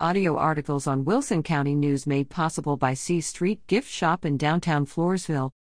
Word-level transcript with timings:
Audio 0.00 0.36
articles 0.36 0.88
on 0.88 1.04
Wilson 1.04 1.44
County 1.44 1.76
News 1.76 2.04
made 2.04 2.28
possible 2.28 2.76
by 2.76 2.94
C 2.94 3.20
Street 3.20 3.64
Gift 3.68 3.88
Shop 3.88 4.24
in 4.24 4.36
downtown 4.36 4.86
Floresville. 4.86 5.52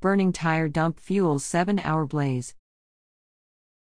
Burning 0.00 0.32
tire 0.32 0.68
dump 0.68 0.98
fuels 0.98 1.44
7 1.44 1.78
hour 1.78 2.06
blaze. 2.06 2.56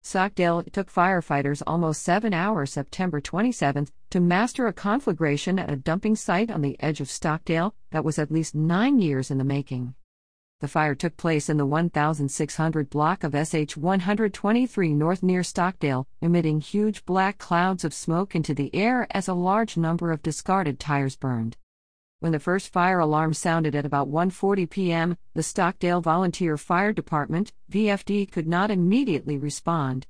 Stockdale 0.04 0.61
it 0.61 0.72
took 0.72 0.88
firefighters 0.88 1.64
almost 1.66 2.04
7 2.04 2.32
hours 2.32 2.72
September 2.72 3.21
27 3.21 3.88
to 4.11 4.21
master 4.21 4.68
a 4.68 4.73
conflagration 4.73 5.59
at 5.59 5.73
a 5.73 5.75
dumping 5.75 6.14
site 6.14 6.48
on 6.48 6.62
the 6.62 6.80
edge 6.80 7.00
of 7.00 7.11
Stockdale 7.11 7.75
that 7.91 8.04
was 8.04 8.20
at 8.20 8.30
least 8.30 8.54
9 8.54 9.00
years 9.00 9.32
in 9.32 9.39
the 9.39 9.45
making. 9.45 9.96
The 10.62 10.68
fire 10.68 10.94
took 10.94 11.16
place 11.16 11.48
in 11.48 11.56
the 11.56 11.66
1600 11.66 12.88
block 12.88 13.24
of 13.24 13.32
SH 13.32 13.76
123 13.76 14.94
North 14.94 15.20
near 15.20 15.42
Stockdale, 15.42 16.06
emitting 16.20 16.61
huge 16.61 17.04
black 17.04 17.38
clouds 17.38 17.84
of 17.84 17.92
smoke 17.92 18.36
into 18.36 18.54
the 18.54 18.72
air 18.72 19.08
as 19.11 19.26
a 19.26 19.34
large 19.34 19.76
number 19.76 20.12
of 20.12 20.22
discarded 20.22 20.79
tires 20.79 21.17
burned. 21.17 21.56
When 22.20 22.30
the 22.30 22.39
first 22.39 22.72
fire 22.72 23.00
alarm 23.00 23.34
sounded 23.34 23.75
at 23.75 23.84
about 23.84 24.08
1:40 24.08 24.70
p.m., 24.70 25.17
the 25.34 25.43
Stockdale 25.43 26.00
Volunteer 26.00 26.56
Fire 26.56 26.92
Department 26.92 27.53
(VFD) 27.68 28.31
could 28.31 28.46
not 28.46 28.70
immediately 28.70 29.36
respond. 29.36 30.06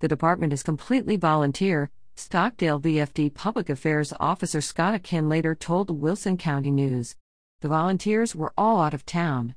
The 0.00 0.08
department 0.08 0.54
is 0.54 0.62
completely 0.62 1.18
volunteer, 1.18 1.90
Stockdale 2.16 2.80
VFD 2.80 3.34
Public 3.34 3.68
Affairs 3.68 4.14
Officer 4.18 4.62
Scott 4.62 4.94
Akin 4.94 5.28
later 5.28 5.54
told 5.54 5.88
the 5.88 5.92
Wilson 5.92 6.38
County 6.38 6.70
News. 6.70 7.14
The 7.60 7.68
volunteers 7.68 8.34
were 8.34 8.54
all 8.56 8.80
out 8.80 8.94
of 8.94 9.04
town. 9.04 9.54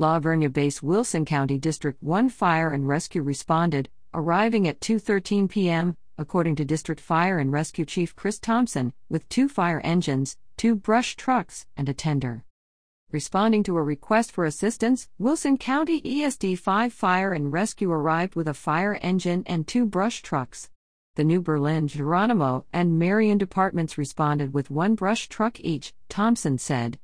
La 0.00 0.20
Vernia 0.20 0.48
based 0.48 0.80
Wilson 0.80 1.24
County 1.24 1.58
District 1.58 2.00
1 2.00 2.28
Fire 2.28 2.70
and 2.70 2.86
Rescue 2.86 3.20
responded, 3.20 3.88
arriving 4.14 4.68
at 4.68 4.78
2:13 4.78 5.50
p.m., 5.50 5.96
according 6.16 6.54
to 6.54 6.64
District 6.64 7.00
Fire 7.00 7.40
and 7.40 7.50
Rescue 7.50 7.84
Chief 7.84 8.14
Chris 8.14 8.38
Thompson, 8.38 8.92
with 9.08 9.28
two 9.28 9.48
fire 9.48 9.80
engines, 9.82 10.36
two 10.56 10.76
brush 10.76 11.16
trucks, 11.16 11.66
and 11.76 11.88
a 11.88 11.94
tender. 11.94 12.44
Responding 13.10 13.64
to 13.64 13.76
a 13.76 13.82
request 13.82 14.30
for 14.30 14.44
assistance, 14.44 15.08
Wilson 15.18 15.56
County 15.58 16.00
ESD 16.02 16.56
5 16.60 16.92
Fire 16.92 17.32
and 17.32 17.52
Rescue 17.52 17.90
arrived 17.90 18.36
with 18.36 18.46
a 18.46 18.54
fire 18.54 19.00
engine 19.02 19.42
and 19.46 19.66
two 19.66 19.84
brush 19.84 20.22
trucks. 20.22 20.70
The 21.16 21.24
New 21.24 21.42
Berlin, 21.42 21.88
Geronimo, 21.88 22.66
and 22.72 23.00
Marion 23.00 23.38
departments 23.38 23.98
responded 23.98 24.54
with 24.54 24.70
one 24.70 24.94
brush 24.94 25.28
truck 25.28 25.58
each, 25.58 25.92
Thompson 26.08 26.56
said. 26.56 27.00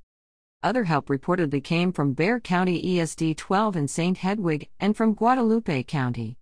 Other 0.64 0.84
help 0.84 1.08
reportedly 1.08 1.62
came 1.62 1.92
from 1.92 2.14
Bexar 2.14 2.40
County 2.40 2.82
ESD 2.82 3.36
12 3.36 3.76
in 3.76 3.86
St. 3.86 4.16
Hedwig 4.16 4.70
and 4.80 4.96
from 4.96 5.12
Guadalupe 5.12 5.82
County. 5.82 6.38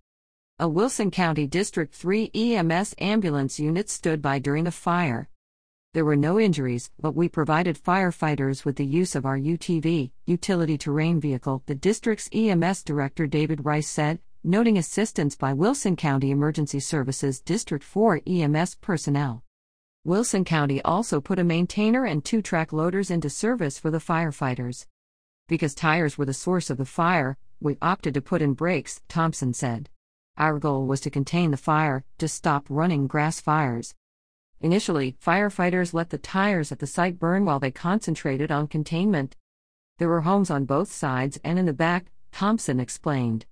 A 0.57 0.69
Wilson 0.69 1.11
County 1.11 1.45
District 1.45 1.93
3 1.93 2.31
EMS 2.33 2.95
ambulance 2.99 3.59
unit 3.59 3.89
stood 3.89 4.21
by 4.21 4.39
during 4.39 4.63
the 4.63 4.71
fire. 4.71 5.27
There 5.93 6.05
were 6.05 6.15
no 6.15 6.39
injuries, 6.39 6.89
but 6.97 7.15
we 7.15 7.27
provided 7.27 7.77
firefighters 7.77 8.63
with 8.63 8.77
the 8.77 8.85
use 8.85 9.13
of 9.13 9.25
our 9.25 9.37
UTV, 9.37 10.11
utility 10.25 10.77
terrain 10.77 11.19
vehicle, 11.19 11.61
the 11.65 11.75
district's 11.75 12.29
EMS 12.31 12.83
director 12.83 13.27
David 13.27 13.65
Rice 13.65 13.89
said, 13.89 14.19
noting 14.41 14.77
assistance 14.77 15.35
by 15.35 15.51
Wilson 15.51 15.97
County 15.97 16.31
Emergency 16.31 16.79
Services 16.79 17.41
District 17.41 17.83
4 17.83 18.21
EMS 18.25 18.75
personnel. 18.75 19.43
Wilson 20.05 20.43
County 20.43 20.81
also 20.81 21.21
put 21.21 21.39
a 21.39 21.45
maintainer 21.45 22.03
and 22.03 22.25
two 22.25 22.41
track 22.41 22.73
loaders 22.73 23.09
into 23.09 23.29
service 23.29 23.79
for 23.79 23.89
the 23.89 23.99
firefighters. 23.99 24.85
Because 25.47 25.73
tires 25.73 26.17
were 26.17 26.25
the 26.25 26.33
source 26.33 26.69
of 26.69 26.75
the 26.75 26.83
fire, 26.83 27.37
we 27.61 27.77
opted 27.81 28.13
to 28.15 28.21
put 28.21 28.41
in 28.41 28.53
breaks, 28.53 28.99
Thompson 29.07 29.53
said. 29.53 29.89
Our 30.35 30.59
goal 30.59 30.87
was 30.87 30.99
to 31.01 31.09
contain 31.09 31.51
the 31.51 31.57
fire, 31.57 32.03
to 32.17 32.27
stop 32.27 32.65
running 32.67 33.07
grass 33.07 33.39
fires. 33.39 33.95
Initially, 34.59 35.15
firefighters 35.25 35.93
let 35.93 36.09
the 36.09 36.17
tires 36.17 36.73
at 36.73 36.79
the 36.79 36.87
site 36.87 37.17
burn 37.17 37.45
while 37.45 37.61
they 37.61 37.71
concentrated 37.71 38.51
on 38.51 38.67
containment. 38.67 39.37
There 39.99 40.09
were 40.09 40.21
homes 40.21 40.49
on 40.49 40.65
both 40.65 40.91
sides 40.91 41.39
and 41.45 41.57
in 41.57 41.65
the 41.65 41.71
back, 41.71 42.11
Thompson 42.33 42.77
explained. 42.77 43.45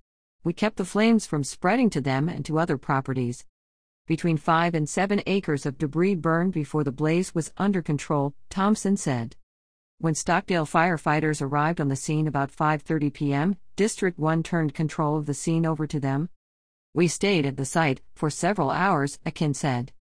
We 0.44 0.52
kept 0.52 0.76
the 0.76 0.84
flames 0.84 1.24
from 1.24 1.44
spreading 1.44 1.88
to 1.90 2.02
them 2.02 2.28
and 2.28 2.44
to 2.44 2.58
other 2.58 2.76
properties. 2.76 3.46
Between 4.06 4.36
5 4.36 4.74
and 4.74 4.88
7 4.88 5.22
acres 5.26 5.64
of 5.64 5.78
debris 5.78 6.16
burned 6.16 6.52
before 6.52 6.82
the 6.82 6.90
blaze 6.90 7.34
was 7.34 7.52
under 7.56 7.80
control, 7.80 8.34
Thompson 8.50 8.96
said. 8.96 9.36
When 9.98 10.16
Stockdale 10.16 10.66
firefighters 10.66 11.40
arrived 11.40 11.80
on 11.80 11.86
the 11.86 11.94
scene 11.94 12.26
about 12.26 12.50
5:30 12.50 13.12
p.m., 13.12 13.56
District 13.76 14.18
1 14.18 14.42
turned 14.42 14.74
control 14.74 15.16
of 15.16 15.26
the 15.26 15.34
scene 15.34 15.64
over 15.64 15.86
to 15.86 16.00
them. 16.00 16.28
We 16.92 17.06
stayed 17.06 17.46
at 17.46 17.56
the 17.56 17.64
site 17.64 18.00
for 18.14 18.28
several 18.28 18.70
hours, 18.70 19.20
Akin 19.24 19.54
said. 19.54 19.92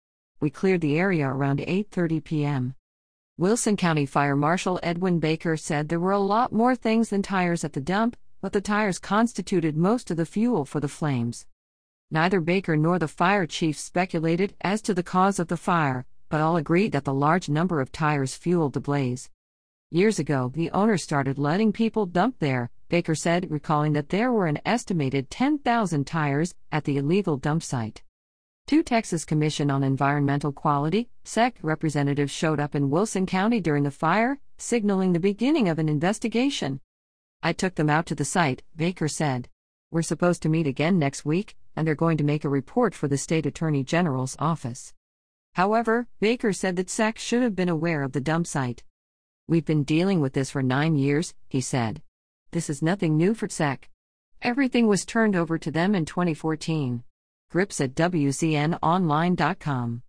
We 0.40 0.48
cleared 0.48 0.80
the 0.80 0.98
area 0.98 1.28
around 1.28 1.58
8:30 1.60 2.24
p.m. 2.24 2.74
Wilson 3.36 3.76
County 3.76 4.06
Fire 4.06 4.34
Marshal 4.34 4.80
Edwin 4.82 5.18
Baker 5.20 5.58
said 5.58 5.88
there 5.90 6.00
were 6.00 6.12
a 6.12 6.18
lot 6.18 6.50
more 6.50 6.74
things 6.74 7.10
than 7.10 7.22
tires 7.22 7.64
at 7.64 7.74
the 7.74 7.80
dump, 7.82 8.16
but 8.40 8.54
the 8.54 8.62
tires 8.62 8.98
constituted 8.98 9.76
most 9.76 10.10
of 10.10 10.16
the 10.16 10.24
fuel 10.24 10.64
for 10.64 10.80
the 10.80 10.88
flames. 10.88 11.44
Neither 12.12 12.40
Baker 12.40 12.76
nor 12.76 12.98
the 12.98 13.06
fire 13.06 13.46
chief 13.46 13.78
speculated 13.78 14.54
as 14.62 14.82
to 14.82 14.94
the 14.94 15.02
cause 15.02 15.38
of 15.38 15.46
the 15.46 15.56
fire, 15.56 16.06
but 16.28 16.40
all 16.40 16.56
agreed 16.56 16.90
that 16.92 17.04
the 17.04 17.14
large 17.14 17.48
number 17.48 17.80
of 17.80 17.92
tires 17.92 18.34
fueled 18.34 18.72
the 18.72 18.80
blaze. 18.80 19.30
Years 19.92 20.18
ago, 20.18 20.50
the 20.54 20.70
owner 20.70 20.96
started 20.96 21.38
letting 21.38 21.72
people 21.72 22.06
dump 22.06 22.36
there, 22.38 22.70
Baker 22.88 23.14
said, 23.14 23.50
recalling 23.50 23.92
that 23.92 24.08
there 24.08 24.32
were 24.32 24.46
an 24.46 24.58
estimated 24.64 25.30
10,000 25.30 26.04
tires 26.04 26.54
at 26.72 26.82
the 26.84 26.96
illegal 26.96 27.36
dump 27.36 27.62
site. 27.62 28.02
Two 28.66 28.82
Texas 28.82 29.24
Commission 29.24 29.70
on 29.70 29.84
Environmental 29.84 30.52
Quality, 30.52 31.08
SEC 31.24 31.58
representatives 31.62 32.32
showed 32.32 32.58
up 32.58 32.74
in 32.74 32.90
Wilson 32.90 33.26
County 33.26 33.60
during 33.60 33.84
the 33.84 33.90
fire, 33.92 34.40
signaling 34.58 35.12
the 35.12 35.20
beginning 35.20 35.68
of 35.68 35.78
an 35.78 35.88
investigation. 35.88 36.80
I 37.42 37.52
took 37.52 37.74
them 37.76 37.90
out 37.90 38.06
to 38.06 38.14
the 38.14 38.24
site, 38.24 38.62
Baker 38.76 39.08
said. 39.08 39.48
We're 39.92 40.02
supposed 40.02 40.42
to 40.42 40.48
meet 40.48 40.68
again 40.68 41.00
next 41.00 41.24
week, 41.24 41.56
and 41.74 41.84
they're 41.84 41.96
going 41.96 42.16
to 42.18 42.24
make 42.24 42.44
a 42.44 42.48
report 42.48 42.94
for 42.94 43.08
the 43.08 43.18
state 43.18 43.44
attorney 43.44 43.82
general's 43.82 44.36
office. 44.38 44.94
However, 45.54 46.06
Baker 46.20 46.52
said 46.52 46.76
that 46.76 46.88
SEC 46.88 47.18
should 47.18 47.42
have 47.42 47.56
been 47.56 47.68
aware 47.68 48.04
of 48.04 48.12
the 48.12 48.20
dump 48.20 48.46
site. 48.46 48.84
We've 49.48 49.64
been 49.64 49.82
dealing 49.82 50.20
with 50.20 50.32
this 50.32 50.50
for 50.50 50.62
nine 50.62 50.94
years, 50.94 51.34
he 51.48 51.60
said. 51.60 52.02
This 52.52 52.70
is 52.70 52.82
nothing 52.82 53.16
new 53.16 53.34
for 53.34 53.48
SEC. 53.48 53.90
Everything 54.42 54.86
was 54.86 55.04
turned 55.04 55.34
over 55.34 55.58
to 55.58 55.72
them 55.72 55.96
in 55.96 56.04
2014. 56.04 57.02
Grips 57.50 57.80
at 57.80 57.96
WCNOnline.com. 57.96 60.02